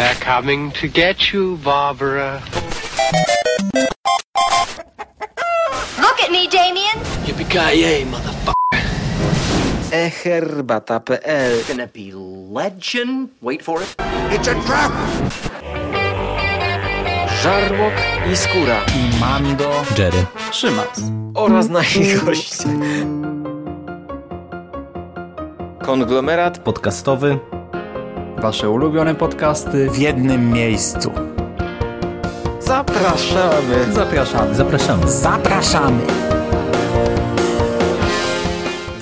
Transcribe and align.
They're 0.00 0.14
coming 0.14 0.72
to 0.80 0.88
get 0.88 1.30
you, 1.30 1.58
Barbara. 1.62 2.40
Look 6.04 6.18
at 6.24 6.30
me, 6.32 6.48
Damien. 6.48 6.96
Yippee-ki-yay, 7.26 8.04
motherfucker. 8.08 8.54
eherbata.pl 9.92 11.52
Gonna 11.68 11.86
be 11.86 12.12
legend. 12.14 13.28
Wait 13.42 13.62
for 13.62 13.82
it. 13.82 13.94
Żarłok 17.42 17.94
i 18.32 18.36
Skóra 18.36 18.80
Mando, 19.20 19.84
Jerry, 19.98 20.26
Szymas. 20.52 21.00
oraz 21.34 21.68
nasi 21.68 22.14
goście. 22.24 22.64
Konglomerat 25.82 26.58
Podcastowy. 26.58 27.38
Wasze 28.40 28.70
ulubione 28.70 29.14
podcasty 29.14 29.90
w 29.90 29.98
jednym 29.98 30.50
miejscu. 30.50 31.12
zapraszamy. 32.60 33.92
Zapraszamy. 33.92 34.54
Zapraszamy. 34.54 35.10
Zapraszamy. 35.10 36.02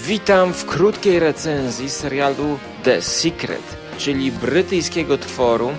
Witam 0.07 0.53
w 0.53 0.65
krótkiej 0.65 1.19
recenzji 1.19 1.91
serialu 1.91 2.59
The 2.83 3.03
Secret, 3.03 3.77
czyli 3.99 4.33
brytyjskiego 4.33 5.19
tworu 5.19 5.71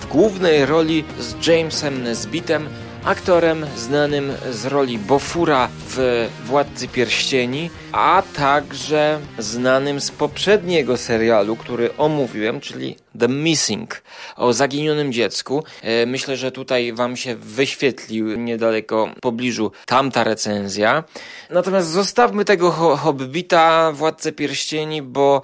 w 0.00 0.06
głównej 0.06 0.66
roli 0.66 1.04
z 1.18 1.46
Jamesem 1.46 2.02
Nesbitem, 2.02 2.68
aktorem 3.04 3.66
znanym 3.76 4.32
z 4.50 4.66
roli 4.66 4.98
Bofura 4.98 5.68
w 5.88 6.28
Władcy 6.44 6.88
Pierścieni, 6.88 7.70
a 7.92 8.22
także 8.36 9.18
znanym 9.38 10.00
z 10.00 10.10
poprzedniego 10.10 10.96
serialu, 10.96 11.56
który 11.56 11.96
omówiłem, 11.96 12.60
czyli 12.60 13.01
The 13.18 13.28
Missing, 13.28 14.02
o 14.36 14.52
zaginionym 14.52 15.12
dziecku. 15.12 15.64
E, 15.82 16.06
Myślę, 16.06 16.36
że 16.36 16.52
tutaj 16.52 16.92
Wam 16.92 17.16
się 17.16 17.36
wyświetlił 17.36 18.38
niedaleko 18.38 19.06
w 19.16 19.20
pobliżu 19.20 19.72
tamta 19.86 20.24
recenzja. 20.24 21.04
Natomiast 21.50 21.88
zostawmy 21.88 22.44
tego 22.44 22.70
ho- 22.70 22.96
Hobbita, 22.96 23.92
Władcę 23.92 24.32
Pierścieni, 24.32 25.02
bo 25.02 25.42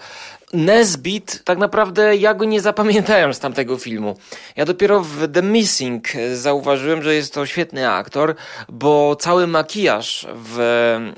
Nesbit, 0.52 1.42
tak 1.44 1.58
naprawdę 1.58 2.16
ja 2.16 2.34
go 2.34 2.44
nie 2.44 2.60
zapamiętałem 2.60 3.34
z 3.34 3.38
tamtego 3.38 3.78
filmu. 3.78 4.16
Ja 4.56 4.64
dopiero 4.64 5.00
w 5.00 5.28
The 5.32 5.42
Missing 5.42 6.14
e, 6.16 6.36
zauważyłem, 6.36 7.03
że 7.03 7.14
jest 7.14 7.34
to 7.34 7.47
świetny 7.47 7.91
aktor, 7.91 8.34
bo 8.69 9.16
cały 9.16 9.47
makijaż 9.47 10.27
w 10.34 10.58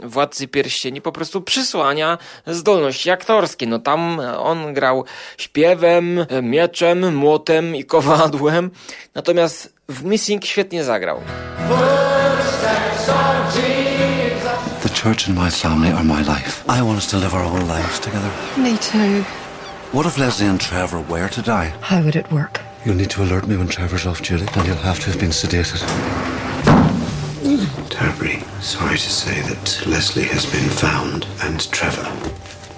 Władcy 0.02 0.48
Pierścieni 0.48 1.00
po 1.00 1.12
prostu 1.12 1.40
przysłania 1.42 2.18
zdolności 2.46 3.10
aktorskie. 3.10 3.66
No 3.66 3.78
tam 3.78 4.20
on 4.38 4.74
grał 4.74 5.04
śpiewem, 5.38 6.26
mieczem, 6.42 7.16
młotem 7.16 7.76
i 7.76 7.84
kowadłem, 7.84 8.70
natomiast 9.14 9.74
w 9.88 10.04
Missing 10.04 10.44
świetnie 10.44 10.84
zagrał. 10.84 11.20
The 14.82 14.88
church 14.88 15.28
and 15.28 15.36
my 15.36 15.50
family 15.50 15.92
are 15.92 16.04
my 16.04 16.22
life. 16.22 16.64
I 16.68 16.82
want 16.82 16.98
us 16.98 17.06
to 17.10 17.18
live 17.18 17.34
our 17.34 17.44
whole 17.44 17.66
lives 17.76 18.00
together. 18.00 18.30
Me 18.56 18.78
too. 18.78 19.24
What 19.92 20.06
if 20.06 20.18
Leslie 20.18 20.46
and 20.48 20.60
Trevor 20.60 21.00
were 21.08 21.28
to 21.28 21.42
die? 21.42 21.72
How 21.82 22.02
would 22.02 22.16
it 22.16 22.30
work? 22.30 22.60
You'll 22.84 22.96
need 22.96 23.10
to 23.10 23.22
alert 23.22 23.46
me 23.46 23.56
when 23.56 23.68
Trevor's 23.68 24.06
off 24.06 24.22
duty, 24.22 24.46
and 24.54 24.66
you'll 24.66 24.76
have 24.76 25.00
to 25.00 25.06
have 25.10 25.18
been 25.18 25.30
sedated. 25.32 25.80
Terribly 27.90 28.42
sorry 28.60 28.96
to 28.96 29.10
say 29.10 29.42
that 29.42 29.82
Leslie 29.86 30.24
has 30.24 30.46
been 30.46 30.68
found, 30.70 31.26
and 31.42 31.70
Trevor. 31.72 32.06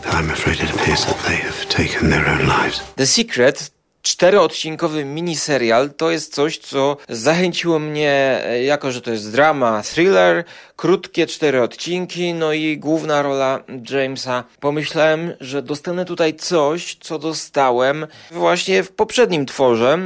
I'm 0.05 0.31
afraid 0.31 0.61
it 0.61 0.71
appears 0.75 1.05
that 1.05 1.25
they 1.27 1.37
have 1.37 1.67
taken 1.69 2.11
their 2.11 2.29
own 2.29 2.47
lives. 2.47 2.81
The 2.97 3.07
Secret, 3.07 3.71
czteroodcinkowy 4.03 5.05
miniserial, 5.05 5.91
to 5.91 6.11
jest 6.11 6.35
coś, 6.35 6.59
co 6.59 6.97
zachęciło 7.09 7.79
mnie, 7.79 8.41
e, 8.45 8.63
jako 8.63 8.93
że 8.93 9.01
to 9.01 9.11
jest 9.11 9.33
drama, 9.33 9.83
thriller, 9.83 10.45
krótkie 10.77 11.27
cztery 11.27 11.63
odcinki, 11.63 12.35
no 12.35 12.53
i 12.53 12.79
główna 12.79 13.23
rola 13.23 13.61
Jamesa. 13.91 14.45
Pomyślałem, 14.61 15.33
że 15.41 15.63
dostanę 15.63 16.05
tutaj 16.05 16.35
coś, 16.35 16.97
co 17.01 17.19
dostałem 17.19 18.07
właśnie 18.31 18.83
w 18.83 18.93
poprzednim 18.93 19.47
tworze, 19.47 19.99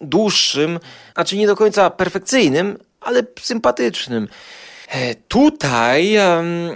dłuższym, 0.00 0.80
a 1.14 1.24
czy 1.24 1.36
nie 1.36 1.46
do 1.46 1.56
końca 1.56 1.90
perfekcyjnym, 1.90 2.78
ale 3.00 3.22
sympatycznym. 3.40 4.28
E, 4.90 5.14
Tutaj 5.14 6.16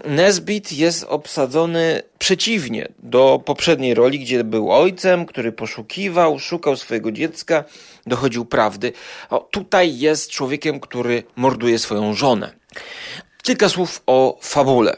Nesbit 0.04 0.72
jest 0.72 1.04
obsadzony 1.04 2.02
przeciwnie 2.18 2.88
do 2.98 3.42
poprzedniej 3.44 3.94
roli, 3.94 4.18
gdzie 4.18 4.44
był 4.44 4.72
ojcem, 4.72 5.26
który 5.26 5.52
poszukiwał, 5.52 6.38
szukał 6.38 6.76
swojego 6.76 7.12
dziecka, 7.12 7.64
dochodził 8.06 8.44
prawdy. 8.44 8.92
O, 9.30 9.38
tutaj 9.38 9.98
jest 9.98 10.30
człowiekiem, 10.30 10.80
który 10.80 11.22
morduje 11.36 11.78
swoją 11.78 12.14
żonę. 12.14 12.52
Kilka 13.42 13.68
słów 13.68 14.02
o 14.06 14.38
fabule. 14.42 14.96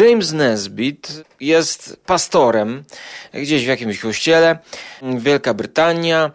James 0.00 0.32
Nesbit 0.32 1.22
jest 1.40 1.96
pastorem 2.06 2.84
gdzieś 3.34 3.64
w 3.64 3.68
jakimś 3.68 3.98
kościele, 3.98 4.58
Wielka 5.02 5.54
Brytania, 5.54 6.30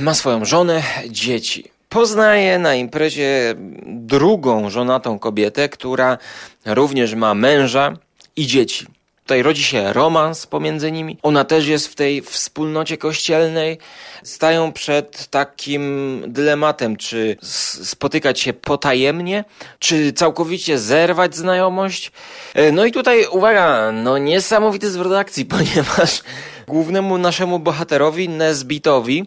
ma 0.00 0.14
swoją 0.14 0.44
żonę, 0.44 0.82
dzieci. 1.08 1.70
Poznaje 1.92 2.58
na 2.58 2.74
imprezie 2.74 3.54
drugą 3.86 4.70
żonatą 4.70 5.18
kobietę, 5.18 5.68
która 5.68 6.18
również 6.66 7.14
ma 7.14 7.34
męża 7.34 7.92
i 8.36 8.46
dzieci. 8.46 8.86
Tutaj 9.22 9.42
rodzi 9.42 9.62
się 9.62 9.92
romans 9.92 10.46
pomiędzy 10.46 10.92
nimi. 10.92 11.18
Ona 11.22 11.44
też 11.44 11.66
jest 11.66 11.88
w 11.88 11.94
tej 11.94 12.22
wspólnocie 12.22 12.98
kościelnej. 12.98 13.78
Stają 14.22 14.72
przed 14.72 15.26
takim 15.26 16.24
dylematem, 16.26 16.96
czy 16.96 17.36
spotykać 17.82 18.40
się 18.40 18.52
potajemnie, 18.52 19.44
czy 19.78 20.12
całkowicie 20.12 20.78
zerwać 20.78 21.36
znajomość. 21.36 22.12
E, 22.54 22.72
No 22.72 22.84
i 22.84 22.92
tutaj 22.92 23.26
uwaga, 23.30 23.92
no 23.92 24.18
niesamowity 24.18 24.90
zwrot 24.90 25.12
akcji, 25.12 25.44
ponieważ 25.56 26.22
głównemu 26.68 27.18
naszemu 27.18 27.58
bohaterowi, 27.58 28.28
Nesbitowi, 28.28 29.24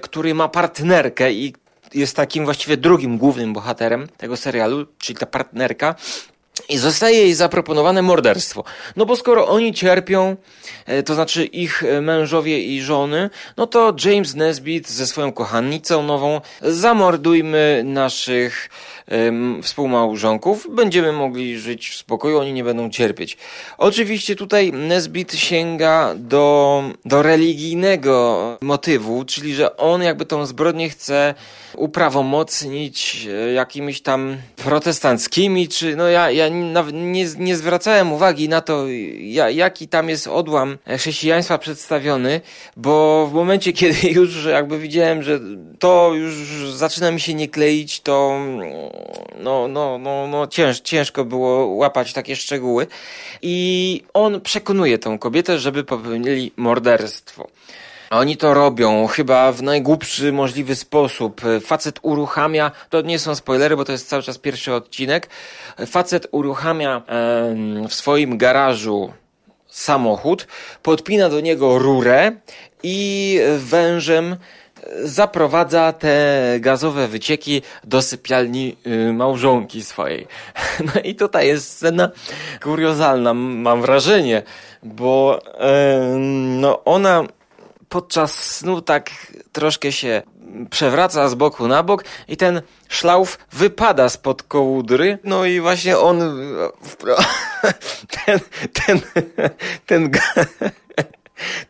który 0.00 0.34
ma 0.34 0.48
partnerkę 0.48 1.32
i 1.32 1.54
jest 1.94 2.16
takim 2.16 2.44
właściwie 2.44 2.76
drugim 2.76 3.18
głównym 3.18 3.52
bohaterem 3.52 4.08
tego 4.16 4.36
serialu, 4.36 4.86
czyli 4.98 5.18
ta 5.18 5.26
partnerka, 5.26 5.94
i 6.68 6.78
zostaje 6.78 7.18
jej 7.18 7.34
zaproponowane 7.34 8.02
morderstwo. 8.02 8.64
No 8.96 9.06
bo 9.06 9.16
skoro 9.16 9.48
oni 9.48 9.74
cierpią, 9.74 10.36
e, 10.86 11.02
to 11.02 11.14
znaczy 11.14 11.44
ich 11.44 11.82
e, 11.82 12.00
mężowie 12.00 12.64
i 12.64 12.82
żony, 12.82 13.30
no 13.56 13.66
to 13.66 13.94
James 14.04 14.34
Nesbitt 14.34 14.88
ze 14.88 15.06
swoją 15.06 15.32
kochannicą 15.32 16.02
nową 16.02 16.40
zamordujmy 16.62 17.82
naszych 17.84 18.70
współmałżonków, 19.62 20.66
będziemy 20.74 21.12
mogli 21.12 21.58
żyć 21.58 21.88
w 21.88 21.96
spokoju, 21.96 22.38
oni 22.38 22.52
nie 22.52 22.64
będą 22.64 22.90
cierpieć. 22.90 23.36
Oczywiście 23.78 24.36
tutaj 24.36 24.72
Nesbitt 24.72 25.34
sięga 25.34 26.14
do, 26.16 26.82
do 27.04 27.22
religijnego 27.22 28.38
motywu, 28.60 29.24
czyli 29.24 29.54
że 29.54 29.76
on 29.76 30.02
jakby 30.02 30.26
tą 30.26 30.46
zbrodnię 30.46 30.88
chce 30.88 31.34
uprawomocnić 31.76 33.28
e, 33.30 33.52
jakimiś 33.52 34.00
tam 34.00 34.36
protestanckimi, 34.56 35.68
czy 35.68 35.96
no 35.96 36.08
ja, 36.08 36.30
ja 36.30 36.48
nie, 36.92 37.26
nie 37.38 37.56
zwracałem 37.56 38.12
uwagi 38.12 38.48
na 38.48 38.60
to, 38.60 38.84
ja, 39.18 39.50
jaki 39.50 39.88
tam 39.88 40.08
jest 40.08 40.26
odłam 40.26 40.78
chrześcijaństwa 40.96 41.58
przedstawiony, 41.58 42.40
bo 42.76 43.26
w 43.30 43.34
momencie, 43.34 43.72
kiedy 43.78 44.08
już 44.10 44.44
jakby 44.44 44.78
widziałem, 44.78 45.22
że 45.22 45.40
to 45.78 46.12
już 46.14 46.34
zaczyna 46.74 47.10
mi 47.10 47.20
się 47.20 47.34
nie 47.34 47.48
kleić, 47.48 48.00
to 48.00 48.38
no, 49.38 49.68
no, 49.68 49.98
no, 49.98 50.26
no 50.26 50.46
cięż, 50.46 50.80
ciężko 50.80 51.24
było 51.24 51.66
łapać 51.66 52.12
takie 52.12 52.36
szczegóły 52.36 52.86
i 53.42 54.02
on 54.14 54.40
przekonuje 54.40 54.98
tą 54.98 55.18
kobietę, 55.18 55.58
żeby 55.58 55.84
popełnili 55.84 56.52
morderstwo. 56.56 57.48
A 58.10 58.18
Oni 58.18 58.36
to 58.36 58.54
robią 58.54 59.06
chyba 59.06 59.52
w 59.52 59.62
najgłupszy 59.62 60.32
możliwy 60.32 60.74
sposób. 60.74 61.40
Facet 61.60 61.98
uruchamia, 62.02 62.70
to 62.90 63.00
nie 63.00 63.18
są 63.18 63.34
spoilery, 63.34 63.76
bo 63.76 63.84
to 63.84 63.92
jest 63.92 64.08
cały 64.08 64.22
czas 64.22 64.38
pierwszy 64.38 64.74
odcinek. 64.74 65.28
Facet 65.86 66.26
uruchamia 66.30 67.02
w 67.88 67.94
swoim 67.94 68.38
garażu 68.38 69.12
samochód, 69.66 70.46
podpina 70.82 71.28
do 71.28 71.40
niego 71.40 71.78
rurę 71.78 72.32
i 72.82 73.40
wężem 73.58 74.36
zaprowadza 75.04 75.92
te 75.92 76.54
gazowe 76.60 77.08
wycieki 77.08 77.62
do 77.84 78.02
sypialni 78.02 78.76
y, 78.86 79.12
małżonki 79.12 79.84
swojej. 79.84 80.26
No 80.94 81.00
i 81.04 81.14
tutaj 81.14 81.46
jest 81.46 81.72
scena 81.72 82.10
kuriozalna, 82.62 83.34
mam 83.34 83.82
wrażenie, 83.82 84.42
bo 84.82 85.40
no 86.58 86.84
ona 86.84 87.24
podczas 87.88 88.56
snu 88.56 88.82
tak 88.82 89.10
troszkę 89.52 89.92
się 89.92 90.22
przewraca 90.70 91.28
z 91.28 91.34
boku 91.34 91.68
na 91.68 91.82
bok 91.82 92.04
i 92.28 92.36
ten 92.36 92.62
szlauf 92.88 93.38
wypada 93.52 94.08
spod 94.08 94.42
kołdry. 94.42 95.18
No 95.24 95.44
i 95.44 95.60
właśnie 95.60 95.98
on 95.98 96.20
ten, 98.26 98.40
ten, 98.72 99.00
ten, 99.86 100.10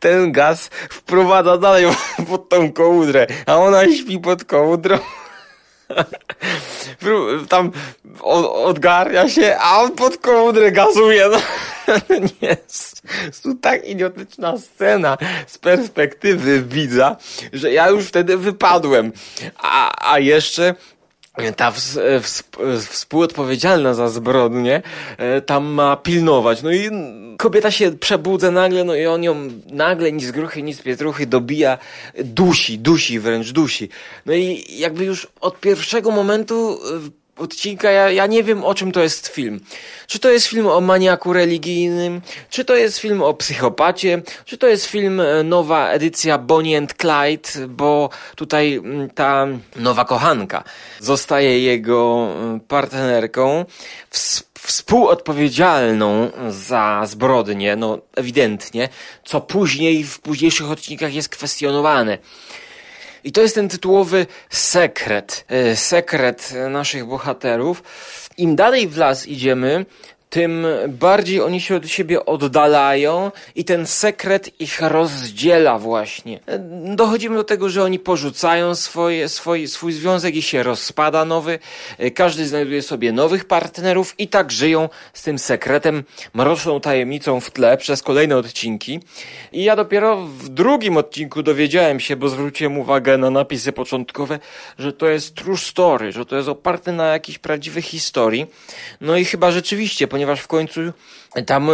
ten 0.00 0.32
gaz 0.32 0.70
wprowadza 0.90 1.58
dalej 1.58 1.86
pod 2.30 2.48
tą 2.48 2.72
kołdrę, 2.72 3.26
a 3.46 3.56
ona 3.56 3.84
śpi 3.84 4.18
pod 4.18 4.44
kołdrą. 4.44 4.98
Tam 7.48 7.72
odgarnia 8.64 9.28
się, 9.28 9.56
a 9.60 9.80
on 9.80 9.92
pod 9.92 10.16
kołdrę 10.16 10.72
gazuje. 10.72 11.28
No. 11.88 12.16
Nie, 12.42 12.56
jest 13.26 13.42
tu 13.42 13.54
tak 13.54 13.84
idiotyczna 13.84 14.58
scena 14.58 15.18
z 15.46 15.58
perspektywy 15.58 16.62
widza, 16.62 17.16
że 17.52 17.72
ja 17.72 17.88
już 17.88 18.04
wtedy 18.04 18.36
wypadłem. 18.36 19.12
A, 19.56 20.10
a 20.12 20.18
jeszcze 20.18 20.74
ta 21.56 21.72
współodpowiedzialna 22.90 23.94
za 23.94 24.08
zbrodnię 24.08 24.82
e, 25.18 25.40
tam 25.40 25.66
ma 25.66 25.96
pilnować. 25.96 26.62
No 26.62 26.72
i 26.72 26.90
kobieta 27.36 27.70
się 27.70 27.92
przebudza 27.92 28.50
nagle, 28.50 28.84
no 28.84 28.94
i 28.94 29.06
on 29.06 29.22
ją 29.22 29.36
nagle 29.70 30.12
ni 30.12 30.24
z 30.24 30.30
gruchy, 30.30 30.62
ni 30.62 30.74
z 30.74 30.82
pietruchy 30.82 31.26
dobija, 31.26 31.78
dusi, 32.24 32.78
dusi, 32.78 33.20
wręcz 33.20 33.52
dusi. 33.52 33.88
No 34.26 34.32
i 34.32 34.64
jakby 34.68 35.04
już 35.04 35.26
od 35.40 35.60
pierwszego 35.60 36.10
momentu 36.10 36.78
e, 37.06 37.27
odcinka, 37.38 37.90
ja, 37.90 38.10
ja 38.10 38.26
nie 38.26 38.42
wiem 38.44 38.64
o 38.64 38.74
czym 38.74 38.92
to 38.92 39.02
jest 39.02 39.26
film. 39.28 39.60
Czy 40.06 40.18
to 40.18 40.30
jest 40.30 40.46
film 40.46 40.66
o 40.66 40.80
maniaku 40.80 41.32
religijnym, 41.32 42.20
czy 42.50 42.64
to 42.64 42.76
jest 42.76 42.98
film 42.98 43.22
o 43.22 43.34
psychopacie, 43.34 44.22
czy 44.44 44.58
to 44.58 44.66
jest 44.66 44.86
film 44.86 45.20
e, 45.20 45.42
nowa 45.42 45.88
edycja 45.90 46.38
Bonnie 46.38 46.78
and 46.78 46.94
Clyde, 46.94 47.68
bo 47.68 48.10
tutaj 48.36 48.74
mm, 48.74 49.10
ta 49.10 49.46
nowa 49.76 50.04
kochanka 50.04 50.64
zostaje 51.00 51.60
jego 51.60 52.28
mm, 52.36 52.60
partnerką, 52.60 53.64
współodpowiedzialną 54.54 56.30
za 56.48 57.02
zbrodnie, 57.06 57.76
no 57.76 57.98
ewidentnie, 58.16 58.88
co 59.24 59.40
później 59.40 60.04
w 60.04 60.20
późniejszych 60.20 60.70
odcinkach 60.70 61.14
jest 61.14 61.28
kwestionowane. 61.28 62.18
I 63.28 63.32
to 63.32 63.42
jest 63.42 63.54
ten 63.54 63.68
tytułowy 63.68 64.26
sekret, 64.50 65.44
e, 65.48 65.76
sekret 65.76 66.54
naszych 66.70 67.06
bohaterów. 67.06 67.82
Im 68.38 68.56
dalej 68.56 68.88
w 68.88 68.96
las 68.96 69.26
idziemy, 69.26 69.84
tym 70.30 70.66
bardziej 70.88 71.40
oni 71.40 71.60
się 71.60 71.76
od 71.76 71.88
siebie 71.88 72.26
oddalają 72.26 73.32
i 73.54 73.64
ten 73.64 73.86
sekret 73.86 74.60
ich 74.60 74.80
rozdziela 74.80 75.78
właśnie. 75.78 76.40
Dochodzimy 76.94 77.36
do 77.36 77.44
tego, 77.44 77.68
że 77.68 77.82
oni 77.82 77.98
porzucają 77.98 78.74
swoje, 78.74 79.28
swój, 79.28 79.68
swój 79.68 79.92
związek 79.92 80.36
i 80.36 80.42
się 80.42 80.62
rozpada 80.62 81.24
nowy. 81.24 81.58
Każdy 82.14 82.46
znajduje 82.46 82.82
sobie 82.82 83.12
nowych 83.12 83.44
partnerów 83.44 84.14
i 84.18 84.28
tak 84.28 84.52
żyją 84.52 84.88
z 85.12 85.22
tym 85.22 85.38
sekretem, 85.38 86.04
mroczną 86.34 86.80
tajemnicą 86.80 87.40
w 87.40 87.50
tle 87.50 87.76
przez 87.76 88.02
kolejne 88.02 88.36
odcinki. 88.36 89.00
I 89.52 89.64
ja 89.64 89.76
dopiero 89.76 90.16
w 90.16 90.48
drugim 90.48 90.96
odcinku 90.96 91.42
dowiedziałem 91.42 92.00
się, 92.00 92.16
bo 92.16 92.28
zwróciłem 92.28 92.78
uwagę 92.78 93.18
na 93.18 93.30
napisy 93.30 93.72
początkowe, 93.72 94.38
że 94.78 94.92
to 94.92 95.06
jest 95.08 95.34
true 95.34 95.56
story, 95.56 96.12
że 96.12 96.26
to 96.26 96.36
jest 96.36 96.48
oparte 96.48 96.92
na 96.92 97.06
jakiejś 97.06 97.38
prawdziwej 97.38 97.82
historii. 97.82 98.46
No 99.00 99.16
i 99.16 99.24
chyba 99.24 99.50
rzeczywiście, 99.50 100.08
ponieważ 100.18 100.40
w 100.40 100.46
końcu 100.46 100.80
tam 101.46 101.68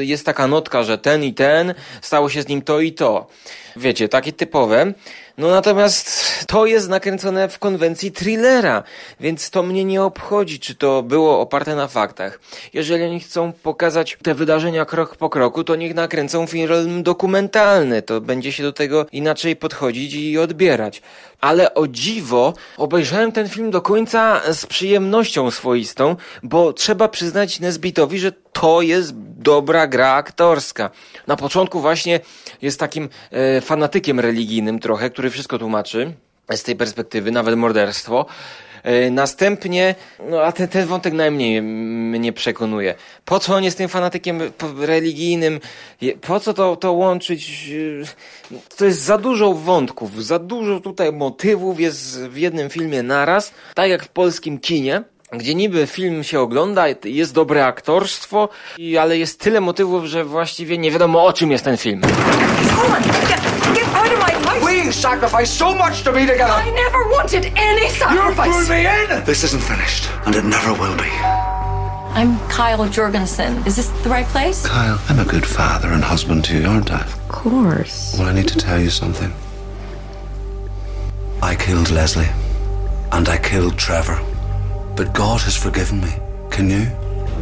jest 0.00 0.26
taka 0.26 0.46
notka, 0.46 0.82
że 0.82 0.98
ten 0.98 1.24
i 1.24 1.34
ten 1.34 1.74
stało 2.02 2.28
się 2.28 2.42
z 2.42 2.48
nim 2.48 2.62
to 2.62 2.80
i 2.80 2.92
to. 2.92 3.26
Wiecie, 3.76 4.08
takie 4.08 4.32
typowe. 4.32 4.92
No 5.40 5.50
natomiast 5.50 6.46
to 6.46 6.66
jest 6.66 6.88
nakręcone 6.88 7.48
w 7.48 7.58
konwencji 7.58 8.12
thrillera, 8.12 8.82
więc 9.20 9.50
to 9.50 9.62
mnie 9.62 9.84
nie 9.84 10.02
obchodzi, 10.02 10.60
czy 10.60 10.74
to 10.74 11.02
było 11.02 11.40
oparte 11.40 11.76
na 11.76 11.88
faktach. 11.88 12.40
Jeżeli 12.72 13.04
oni 13.04 13.20
chcą 13.20 13.52
pokazać 13.52 14.18
te 14.22 14.34
wydarzenia 14.34 14.84
krok 14.84 15.16
po 15.16 15.30
kroku, 15.30 15.64
to 15.64 15.76
niech 15.76 15.94
nakręcą 15.94 16.46
film 16.46 17.02
dokumentalny. 17.02 18.02
To 18.02 18.20
będzie 18.20 18.52
się 18.52 18.62
do 18.62 18.72
tego 18.72 19.06
inaczej 19.12 19.56
podchodzić 19.56 20.14
i 20.14 20.38
odbierać. 20.38 21.02
Ale 21.40 21.74
o 21.74 21.88
dziwo 21.88 22.54
obejrzałem 22.76 23.32
ten 23.32 23.48
film 23.48 23.70
do 23.70 23.82
końca 23.82 24.40
z 24.52 24.66
przyjemnością 24.66 25.50
swoistą, 25.50 26.16
bo 26.42 26.72
trzeba 26.72 27.08
przyznać 27.08 27.60
Nesbitowi, 27.60 28.18
że 28.18 28.32
to 28.52 28.82
jest 28.82 29.14
dobra 29.40 29.86
gra 29.86 30.12
aktorska. 30.12 30.90
Na 31.26 31.36
początku 31.36 31.80
właśnie 31.80 32.20
jest 32.62 32.80
takim 32.80 33.08
e, 33.30 33.60
fanatykiem 33.60 34.20
religijnym 34.20 34.78
trochę, 34.78 35.10
który 35.10 35.30
wszystko 35.30 35.58
tłumaczy 35.58 36.12
z 36.50 36.62
tej 36.62 36.76
perspektywy, 36.76 37.30
nawet 37.30 37.56
morderstwo. 37.56 38.26
E, 38.82 39.10
następnie, 39.10 39.94
no 40.30 40.42
a 40.42 40.52
ten, 40.52 40.68
ten 40.68 40.86
wątek 40.86 41.14
najmniej 41.14 41.62
mnie 41.62 42.32
przekonuje. 42.32 42.94
Po 43.24 43.38
co 43.38 43.54
on 43.54 43.64
jest 43.64 43.78
tym 43.78 43.88
fanatykiem 43.88 44.40
religijnym? 44.78 45.60
Po 46.20 46.40
co 46.40 46.54
to, 46.54 46.76
to 46.76 46.92
łączyć? 46.92 47.70
E, 48.52 48.56
to 48.76 48.84
jest 48.84 49.02
za 49.02 49.18
dużo 49.18 49.52
wątków, 49.52 50.24
za 50.24 50.38
dużo 50.38 50.80
tutaj 50.80 51.12
motywów 51.12 51.80
jest 51.80 52.20
w 52.20 52.36
jednym 52.36 52.70
filmie 52.70 53.02
naraz, 53.02 53.52
tak 53.74 53.90
jak 53.90 54.04
w 54.04 54.08
polskim 54.08 54.58
kinie 54.58 55.02
gdzie 55.32 55.54
niby 55.54 55.86
film 55.86 56.24
się 56.24 56.40
ogląda, 56.40 56.84
jest 57.04 57.34
dobre 57.34 57.66
aktorstwo, 57.66 58.48
ale 59.00 59.18
jest 59.18 59.40
tyle 59.40 59.60
motywów, 59.60 60.04
że 60.04 60.24
właściwie 60.24 60.78
nie 60.78 60.90
wiadomo 60.90 61.24
o 61.24 61.32
czym 61.32 61.50
jest 61.50 61.64
ten 61.64 61.76
film. 61.76 62.00
We 64.64 64.92
sacrificed 64.92 65.58
so 65.58 65.74
much 65.74 66.02
to 66.02 66.12
be 66.12 66.26
together. 66.26 66.62
I 66.66 66.72
never 66.72 67.08
wanted 67.16 67.44
any 67.56 67.90
sacrifice. 67.90 68.46
You 68.46 68.68
me 68.68 68.82
in. 68.82 69.24
This 69.24 69.44
isn't 69.44 69.62
finished, 69.62 70.08
and 70.26 70.36
it 70.36 70.44
never 70.44 70.72
will 70.72 70.96
be. 70.96 71.10
I'm 72.14 72.38
Kyle 72.48 72.88
Jorgensen. 72.88 73.62
Is 73.66 73.76
this 73.76 73.88
the 74.02 74.10
right 74.10 74.26
place? 74.26 74.66
Kyle, 74.66 74.98
I'm 75.08 75.18
a 75.20 75.24
good 75.24 75.46
father 75.46 75.92
and 75.92 76.04
husband 76.04 76.44
to 76.46 76.54
you, 76.56 76.66
aren't 76.68 76.90
I? 76.90 77.00
Of 77.00 77.28
course. 77.28 78.16
Well, 78.18 78.28
I 78.28 78.32
need 78.32 78.48
to 78.48 78.58
tell 78.58 78.80
you 78.80 78.90
something. 78.90 79.32
I 81.42 81.54
killed 81.56 81.90
Leslie, 81.90 82.28
and 83.12 83.28
I 83.28 83.38
killed 83.38 83.76
Trevor. 83.78 84.18
But 85.00 85.12
God 85.12 85.40
has 85.40 85.56
forgiven 85.56 86.00
me. 86.00 86.12
Can 86.50 86.70
you? 86.70 86.86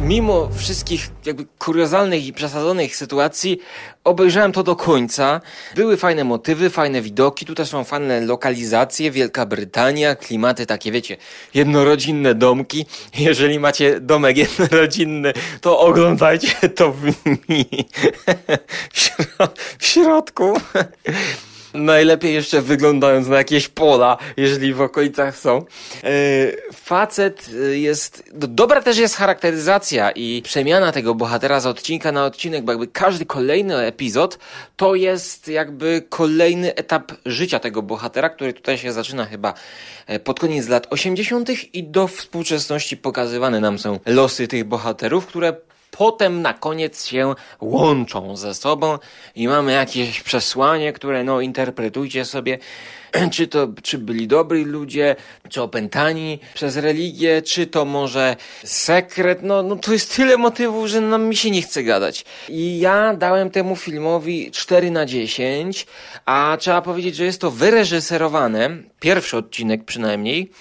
Mimo 0.01 0.49
wszystkich 0.57 1.09
jakby 1.25 1.45
kuriozalnych 1.57 2.25
i 2.25 2.33
przesadzonych 2.33 2.95
sytuacji, 2.95 3.59
obejrzałem 4.03 4.51
to 4.51 4.63
do 4.63 4.75
końca. 4.75 5.41
Były 5.75 5.97
fajne 5.97 6.23
motywy, 6.23 6.69
fajne 6.69 7.01
widoki, 7.01 7.45
tutaj 7.45 7.65
są 7.65 7.83
fajne 7.83 8.21
lokalizacje, 8.21 9.11
Wielka 9.11 9.45
Brytania, 9.45 10.15
klimaty 10.15 10.65
takie, 10.65 10.91
wiecie, 10.91 11.17
jednorodzinne 11.53 12.35
domki. 12.35 12.85
Jeżeli 13.17 13.59
macie 13.59 13.99
domek 13.99 14.37
jednorodzinny, 14.37 15.33
to 15.61 15.79
oglądajcie 15.79 16.69
to 16.69 16.91
w, 16.91 17.01
w 19.79 19.85
środku. 19.85 20.53
Najlepiej 21.73 22.33
jeszcze 22.33 22.61
wyglądając 22.61 23.27
na 23.27 23.37
jakieś 23.37 23.67
pola, 23.67 24.17
jeżeli 24.37 24.73
w 24.73 24.81
okolicach 24.81 25.37
są. 25.37 25.65
E, 26.03 26.11
facet 26.73 27.49
e, 27.53 27.77
jest. 27.77 28.23
Dobra 28.33 28.81
też 28.81 28.97
jest 28.97 29.15
charakteryzacja 29.15 30.11
i 30.11 30.41
przemiana 30.41 30.91
tego 30.91 31.15
bohatera 31.15 31.59
z 31.59 31.65
odcinka 31.65 32.11
na 32.11 32.25
odcinek, 32.25 32.63
bo 32.63 32.71
jakby 32.71 32.87
każdy 32.87 33.25
kolejny 33.25 33.77
epizod 33.77 34.39
to 34.75 34.95
jest 34.95 35.47
jakby 35.47 36.03
kolejny 36.09 36.75
etap 36.75 37.11
życia 37.25 37.59
tego 37.59 37.81
bohatera, 37.81 38.29
który 38.29 38.53
tutaj 38.53 38.77
się 38.77 38.91
zaczyna 38.91 39.25
chyba 39.25 39.53
e, 40.07 40.19
pod 40.19 40.39
koniec 40.39 40.67
lat 40.67 40.87
80. 40.89 41.49
i 41.73 41.83
do 41.83 42.07
współczesności 42.07 42.97
pokazywane 42.97 43.59
nam 43.59 43.79
są 43.79 43.99
losy 44.05 44.47
tych 44.47 44.63
bohaterów, 44.63 45.25
które 45.25 45.68
potem 45.99 46.41
na 46.41 46.53
koniec 46.53 47.05
się 47.05 47.35
łączą 47.61 48.37
ze 48.37 48.53
sobą 48.53 48.97
i 49.35 49.47
mamy 49.47 49.71
jakieś 49.71 50.21
przesłanie, 50.21 50.93
które 50.93 51.23
no 51.23 51.41
interpretujcie 51.41 52.25
sobie, 52.25 52.57
czy 53.33 53.47
to, 53.47 53.67
czy 53.83 53.97
byli 53.97 54.27
dobri 54.27 54.65
ludzie, 54.65 55.15
czy 55.49 55.61
opętani 55.61 56.39
przez 56.53 56.77
religię, 56.77 57.41
czy 57.41 57.67
to 57.67 57.85
może 57.85 58.35
sekret, 58.63 59.39
no, 59.43 59.63
no 59.63 59.75
to 59.75 59.93
jest 59.93 60.15
tyle 60.15 60.37
motywów, 60.37 60.87
że 60.87 61.01
nam 61.01 61.25
mi 61.25 61.35
się 61.35 61.51
nie 61.51 61.61
chce 61.61 61.83
gadać. 61.83 62.25
I 62.49 62.79
ja 62.79 63.13
dałem 63.13 63.49
temu 63.49 63.75
filmowi 63.75 64.51
4 64.51 64.91
na 64.91 65.05
10, 65.05 65.87
a 66.25 66.57
trzeba 66.59 66.81
powiedzieć, 66.81 67.15
że 67.15 67.25
jest 67.25 67.41
to 67.41 67.51
wyreżyserowane, 67.51 68.69
pierwszy 68.99 69.37
odcinek 69.37 69.83
przynajmniej, 69.83 70.51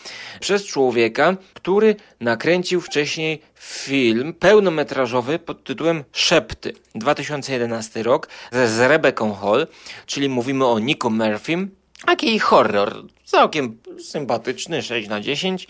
przez 0.40 0.64
człowieka, 0.64 1.36
który 1.54 1.96
nakręcił 2.20 2.80
wcześniej 2.80 3.42
film 3.54 4.32
pełnometrażowy 4.32 5.38
pod 5.38 5.64
tytułem 5.64 6.04
Szepty, 6.12 6.72
2011 6.94 8.02
rok, 8.02 8.28
z 8.52 8.80
Rebeką 8.80 9.34
Hall, 9.34 9.66
czyli 10.06 10.28
mówimy 10.28 10.66
o 10.66 10.78
Nico 10.78 11.10
Murphym, 11.10 11.77
taki 12.06 12.38
horror, 12.38 13.04
całkiem 13.24 13.78
sympatyczny, 14.04 14.82
6 14.82 15.08
na 15.08 15.20
10. 15.20 15.68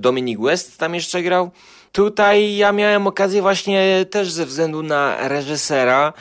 Dominic 0.00 0.40
West 0.40 0.78
tam 0.78 0.94
jeszcze 0.94 1.22
grał. 1.22 1.50
Tutaj 1.92 2.56
ja 2.56 2.72
miałem 2.72 3.06
okazję 3.06 3.42
właśnie 3.42 4.06
też 4.10 4.32
ze 4.32 4.46
względu 4.46 4.82
na 4.82 5.28
reżysera, 5.28 6.12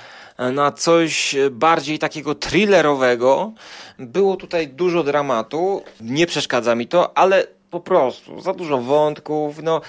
na 0.53 0.71
coś 0.71 1.35
bardziej 1.51 1.99
takiego 1.99 2.35
thrillerowego. 2.35 3.51
Było 3.99 4.35
tutaj 4.35 4.67
dużo 4.67 5.03
dramatu, 5.03 5.83
nie 6.01 6.27
przeszkadza 6.27 6.75
mi 6.75 6.87
to, 6.87 7.17
ale 7.17 7.47
po 7.69 7.79
prostu 7.79 8.41
za 8.41 8.53
dużo 8.53 8.77
wątków, 8.77 9.63
no 9.63 9.81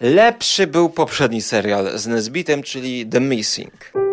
lepszy 0.00 0.66
był 0.66 0.88
poprzedni 0.90 1.42
serial 1.42 1.98
z 1.98 2.06
Nesbitem, 2.06 2.62
czyli 2.62 3.06
The 3.06 3.20
Missing. 3.20 4.03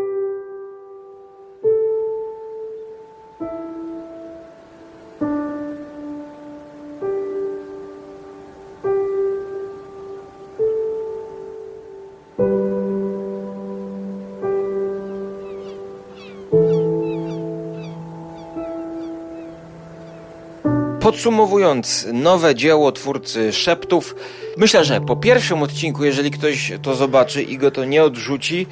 Podsumowując, 21.11 22.07
nowe 22.13 22.55
dzieło 22.55 22.91
twórcy 22.91 23.53
Szeptów, 23.53 24.15
myślę, 24.57 24.85
że 24.85 25.01
po 25.01 25.15
pierwszym 25.15 25.63
odcinku, 25.63 26.05
jeżeli 26.05 26.31
ktoś 26.31 26.71
to 26.81 26.95
zobaczy 26.95 27.43
i 27.43 27.57
go 27.57 27.71
to 27.71 27.85
nie 27.85 28.03
odrzuci, 28.03 28.67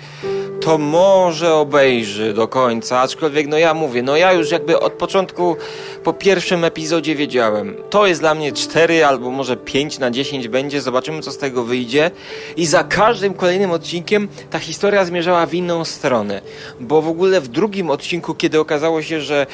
to 0.61 0.77
może 0.77 1.53
obejrzy 1.53 2.33
do 2.33 2.47
końca, 2.47 2.99
aczkolwiek 2.99 3.47
no 3.47 3.57
ja 3.57 3.73
mówię, 3.73 4.03
no 4.03 4.17
ja 4.17 4.33
już 4.33 4.51
jakby 4.51 4.79
od 4.79 4.93
początku 4.93 5.55
po 6.03 6.13
pierwszym 6.13 6.63
epizodzie 6.63 7.15
wiedziałem. 7.15 7.75
To 7.89 8.07
jest 8.07 8.21
dla 8.21 8.35
mnie 8.35 8.51
4 8.51 9.05
albo 9.05 9.31
może 9.31 9.57
5 9.57 9.99
na 9.99 10.11
10 10.11 10.47
będzie, 10.47 10.81
zobaczymy 10.81 11.21
co 11.21 11.31
z 11.31 11.37
tego 11.37 11.63
wyjdzie 11.63 12.11
i 12.57 12.65
za 12.65 12.83
każdym 12.83 13.33
kolejnym 13.33 13.71
odcinkiem 13.71 14.27
ta 14.49 14.59
historia 14.59 15.05
zmierzała 15.05 15.45
w 15.45 15.53
inną 15.53 15.85
stronę, 15.85 16.41
bo 16.79 17.01
w 17.01 17.07
ogóle 17.07 17.41
w 17.41 17.47
drugim 17.47 17.89
odcinku, 17.89 18.35
kiedy 18.35 18.59
okazało 18.59 19.01
się, 19.01 19.21
że 19.21 19.47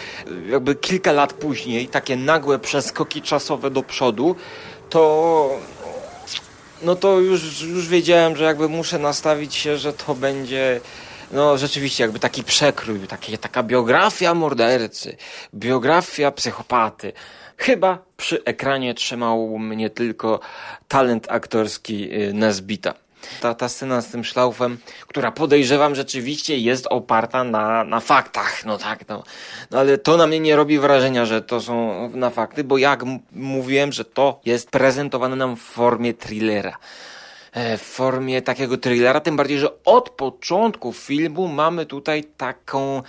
jakby 0.49 0.75
kilka 0.75 1.11
lat 1.11 1.33
później 1.33 1.87
takie 1.87 2.15
nagłe 2.15 2.59
przeskoki 2.59 3.21
czasowe 3.21 3.71
do 3.71 3.83
przodu, 3.83 4.35
to 4.89 5.49
no 6.81 6.95
to 6.95 7.19
już, 7.19 7.61
już 7.61 7.87
wiedziałem, 7.87 8.35
że 8.35 8.43
jakby 8.43 8.69
muszę 8.69 8.99
nastawić 8.99 9.55
się, 9.55 9.77
że 9.77 9.93
to 9.93 10.15
będzie 10.15 10.81
no 11.31 11.57
rzeczywiście 11.57 12.03
jakby 12.03 12.19
taki 12.19 12.43
przekrój, 12.43 12.99
taki, 12.99 13.37
taka 13.37 13.63
biografia 13.63 14.33
mordercy, 14.33 15.17
biografia 15.53 16.31
psychopaty. 16.31 17.13
Chyba 17.57 17.97
przy 18.17 18.43
ekranie 18.43 18.93
trzymał 18.93 19.59
mnie 19.59 19.89
tylko 19.89 20.39
talent 20.87 21.27
aktorski 21.29 22.13
y, 22.13 22.33
Nesbita. 22.33 22.93
Ta, 23.41 23.53
ta 23.53 23.69
scena 23.69 24.01
z 24.01 24.07
tym 24.07 24.23
szlaufem, 24.23 24.77
która 25.07 25.31
podejrzewam 25.31 25.95
rzeczywiście 25.95 26.57
jest 26.57 26.87
oparta 26.89 27.43
na, 27.43 27.83
na 27.83 27.99
faktach, 27.99 28.65
no 28.65 28.77
tak, 28.77 29.07
no. 29.07 29.23
no 29.71 29.79
ale 29.79 29.97
to 29.97 30.17
na 30.17 30.27
mnie 30.27 30.39
nie 30.39 30.55
robi 30.55 30.79
wrażenia, 30.79 31.25
że 31.25 31.41
to 31.41 31.61
są 31.61 32.09
na 32.09 32.29
fakty, 32.29 32.63
bo 32.63 32.77
jak 32.77 33.03
mówiłem, 33.31 33.91
że 33.91 34.05
to 34.05 34.39
jest 34.45 34.69
prezentowane 34.69 35.35
nam 35.35 35.55
w 35.55 35.61
formie 35.61 36.13
thrillera 36.13 36.77
w 37.77 37.81
formie 37.81 38.41
takiego 38.41 38.77
thrillera, 38.77 39.19
tym 39.19 39.35
bardziej, 39.35 39.59
że 39.59 39.83
od 39.85 40.09
początku 40.09 40.93
filmu 40.93 41.47
mamy 41.47 41.85
tutaj 41.85 42.23
taką 42.23 43.01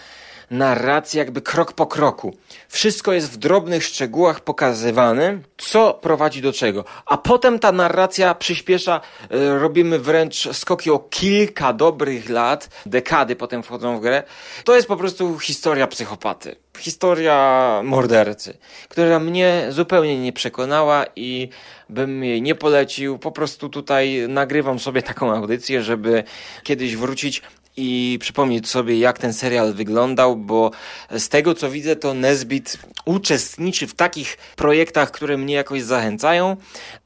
narrację 0.50 1.18
jakby 1.18 1.42
krok 1.42 1.72
po 1.72 1.86
kroku. 1.86 2.36
Wszystko 2.68 3.12
jest 3.12 3.32
w 3.32 3.36
drobnych 3.36 3.84
szczegółach 3.84 4.40
pokazywane, 4.40 5.38
co 5.56 5.94
prowadzi 5.94 6.42
do 6.42 6.52
czego. 6.52 6.84
A 7.06 7.16
potem 7.16 7.58
ta 7.58 7.72
narracja 7.72 8.34
przyspiesza, 8.34 9.00
e, 9.30 9.58
robimy 9.58 9.98
wręcz 9.98 10.48
skoki 10.52 10.90
o 10.90 10.98
kilka 10.98 11.72
dobrych 11.72 12.28
lat, 12.28 12.68
dekady 12.86 13.36
potem 13.36 13.62
wchodzą 13.62 13.98
w 13.98 14.00
grę. 14.00 14.22
To 14.64 14.76
jest 14.76 14.88
po 14.88 14.96
prostu 14.96 15.38
historia 15.38 15.86
psychopaty. 15.86 16.56
Historia 16.78 17.80
mordercy, 17.84 18.58
która 18.88 19.18
mnie 19.18 19.66
zupełnie 19.70 20.20
nie 20.20 20.32
przekonała 20.32 21.04
i 21.16 21.48
bym 21.88 22.24
jej 22.24 22.42
nie 22.42 22.54
polecił. 22.54 23.18
Po 23.18 23.32
prostu 23.32 23.68
tutaj 23.68 24.24
nagrywam 24.28 24.78
sobie 24.78 25.02
taką 25.02 25.34
audycję, 25.34 25.82
żeby 25.82 26.24
kiedyś 26.62 26.96
wrócić 26.96 27.42
i 27.76 28.18
przypomnieć 28.20 28.68
sobie, 28.68 28.98
jak 28.98 29.18
ten 29.18 29.32
serial 29.32 29.74
wyglądał, 29.74 30.36
bo 30.36 30.70
z 31.10 31.28
tego 31.28 31.54
co 31.54 31.70
widzę, 31.70 31.96
to 31.96 32.14
Nesbit 32.14 32.78
uczestniczy 33.04 33.86
w 33.86 33.94
takich 33.94 34.36
projektach, 34.56 35.10
które 35.10 35.36
mnie 35.36 35.54
jakoś 35.54 35.82
zachęcają, 35.82 36.56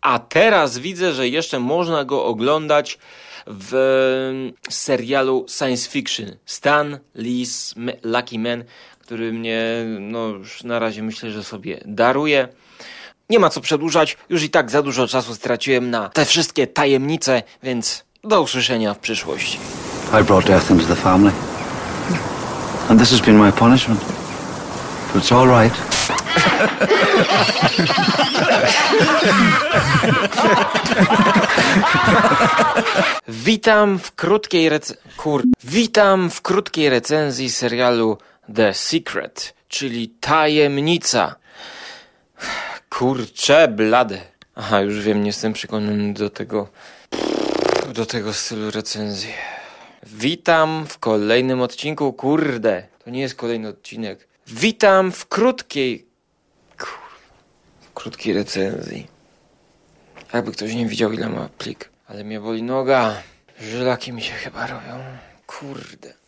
a 0.01 0.19
teraz 0.19 0.79
widzę, 0.79 1.13
że 1.13 1.29
jeszcze 1.29 1.59
można 1.59 2.05
go 2.05 2.25
oglądać 2.25 2.99
w 3.47 4.53
serialu 4.71 5.47
science 5.59 5.91
fiction 5.91 6.37
Stan 6.47 6.99
Lee's 7.17 7.75
Lucky 8.03 8.39
Man, 8.39 8.65
który 9.01 9.33
mnie, 9.33 9.85
no 10.01 10.29
już 10.29 10.65
na 10.65 10.79
razie 10.79 11.03
myślę, 11.03 11.31
że 11.31 11.45
sobie 11.45 11.81
daruje. 11.85 12.49
Nie 13.31 13.39
ma 13.39 13.51
co 13.51 13.61
przedłużać, 13.61 14.17
już 14.29 14.43
i 14.43 14.51
tak 14.51 14.71
za 14.71 14.83
dużo 14.83 15.09
czasu 15.09 15.35
straciłem 15.35 15.91
na 15.91 16.09
te 16.09 16.25
wszystkie 16.25 16.67
tajemnice, 16.67 17.43
więc 17.63 18.05
do 18.25 18.43
usłyszenia 18.43 18.95
w 18.95 18.99
przyszłości. 18.99 19.59
I 20.13 20.23
brought 20.23 20.47
death 20.47 20.71
into 20.71 20.87
the 20.87 20.97
family. 20.97 21.33
And 22.89 22.99
this 22.99 23.11
has 23.13 23.21
been 23.21 23.37
my 23.37 23.53
punishment. 23.53 24.01
But 25.13 25.23
it's 25.23 25.33
all 25.33 25.47
right. 25.47 25.73
Witam 33.29 33.99
w 33.99 34.13
krótkiej 34.13 34.69
rec... 34.69 34.95
Kur... 35.17 35.43
Witam 35.65 36.31
w 36.31 36.43
krótkiej 36.43 36.91
recenzji 36.91 37.51
serialu 37.51 38.19
The 38.55 38.75
Secret, 38.75 39.55
czyli 39.69 40.09
Tajemnica. 40.09 41.37
Kurcze 42.89 43.69
blade. 43.69 44.21
Aha, 44.57 44.81
już 44.81 45.01
wiem, 45.01 45.21
nie 45.21 45.27
jestem 45.27 45.53
przekonany 45.53 46.15
do 46.15 46.31
tego... 46.31 46.69
do 47.95 48.07
tego 48.07 48.33
stylu 48.33 48.71
recenzji. 48.71 49.35
Witam 50.03 50.87
w 50.89 50.99
kolejnym 50.99 51.61
odcinku. 51.61 52.13
Kurde, 52.13 52.87
to 53.05 53.11
nie 53.11 53.21
jest 53.21 53.35
kolejny 53.35 53.69
odcinek. 53.69 54.29
Witam 54.47 55.13
w 55.13 55.27
krótkiej. 55.27 56.07
Krótkiej 57.95 58.35
recenzji. 58.35 59.07
Jakby 60.33 60.53
ktoś 60.53 60.75
nie 60.75 60.87
widział, 60.87 61.13
ile 61.13 61.29
ma 61.29 61.49
plik. 61.59 61.91
Ale 62.07 62.25
mnie 62.25 62.41
boli 62.41 62.63
noga. 62.63 63.23
Żylaki 63.61 64.13
mi 64.13 64.23
się 64.23 64.33
chyba 64.33 64.67
robią. 64.67 65.05
Kurde. 65.47 66.20